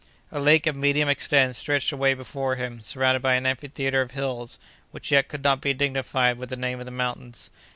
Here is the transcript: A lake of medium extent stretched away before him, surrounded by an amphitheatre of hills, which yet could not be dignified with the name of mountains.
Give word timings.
A 0.31 0.39
lake 0.39 0.65
of 0.65 0.75
medium 0.75 1.07
extent 1.07 1.55
stretched 1.55 1.91
away 1.91 2.15
before 2.15 2.55
him, 2.55 2.79
surrounded 2.81 3.21
by 3.21 3.35
an 3.35 3.45
amphitheatre 3.45 4.01
of 4.01 4.09
hills, 4.13 4.57
which 4.89 5.11
yet 5.11 5.27
could 5.27 5.43
not 5.43 5.61
be 5.61 5.75
dignified 5.75 6.39
with 6.39 6.49
the 6.49 6.55
name 6.57 6.81
of 6.81 6.91
mountains. 6.91 7.51